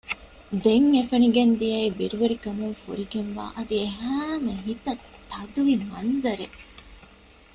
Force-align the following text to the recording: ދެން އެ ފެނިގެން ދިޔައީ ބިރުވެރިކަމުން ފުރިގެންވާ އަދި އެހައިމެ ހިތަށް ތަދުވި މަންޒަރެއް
ދެން 0.63 0.87
އެ 0.93 1.01
ފެނިގެން 1.09 1.53
ދިޔައީ 1.59 1.89
ބިރުވެރިކަމުން 1.97 2.75
ފުރިގެންވާ 2.83 3.43
އަދި 3.55 3.75
އެހައިމެ 3.83 4.53
ހިތަށް 4.65 5.03
ތަދުވި 5.29 5.75
މަންޒަރެއް 5.91 6.59